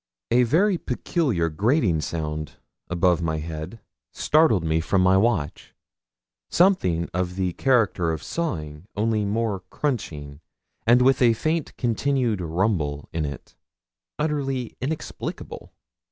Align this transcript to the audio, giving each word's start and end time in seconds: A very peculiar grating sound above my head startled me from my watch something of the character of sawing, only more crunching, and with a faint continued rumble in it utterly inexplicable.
A 0.31 0.41
very 0.41 0.79
peculiar 0.79 1.47
grating 1.49 2.01
sound 2.01 2.53
above 2.89 3.21
my 3.21 3.37
head 3.37 3.79
startled 4.11 4.63
me 4.63 4.79
from 4.81 5.01
my 5.03 5.15
watch 5.15 5.75
something 6.49 7.07
of 7.13 7.35
the 7.35 7.53
character 7.53 8.11
of 8.11 8.23
sawing, 8.23 8.87
only 8.95 9.25
more 9.25 9.59
crunching, 9.69 10.41
and 10.87 11.03
with 11.03 11.21
a 11.21 11.33
faint 11.33 11.77
continued 11.77 12.41
rumble 12.41 13.09
in 13.13 13.25
it 13.25 13.55
utterly 14.17 14.75
inexplicable. 14.81 15.71